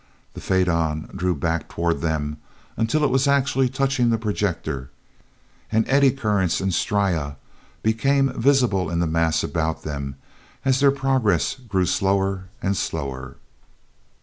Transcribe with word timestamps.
The 0.33 0.41
faidon 0.41 1.11
drew 1.15 1.35
back 1.35 1.69
toward 1.69 2.01
them 2.01 2.37
until 2.75 3.03
it 3.03 3.11
was 3.11 3.27
actually 3.27 3.69
touching 3.69 4.09
the 4.09 4.17
projector, 4.17 4.89
and 5.71 5.87
eddy 5.87 6.09
currents 6.09 6.59
and 6.59 6.73
striae 6.73 7.35
became 7.83 8.33
visible 8.33 8.89
in 8.89 8.99
the 8.99 9.05
mass 9.05 9.43
about 9.43 9.83
them 9.83 10.15
as 10.65 10.79
their 10.79 10.89
progress 10.89 11.53
grew 11.53 11.85
slower 11.85 12.45
and 12.63 12.75
slower. 12.75 13.35